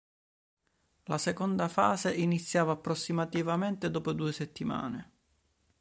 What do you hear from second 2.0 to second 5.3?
iniziava approssimativamente dopo due settimane.